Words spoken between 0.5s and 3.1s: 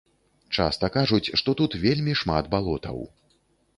Часта кажуць, што тут вельмі шмат балотаў.